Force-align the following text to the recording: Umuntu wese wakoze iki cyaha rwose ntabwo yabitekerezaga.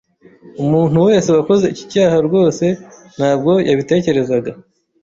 Umuntu 0.63 0.97
wese 1.07 1.29
wakoze 1.35 1.65
iki 1.73 1.83
cyaha 1.91 2.17
rwose 2.27 2.65
ntabwo 3.15 3.51
yabitekerezaga. 3.69 4.51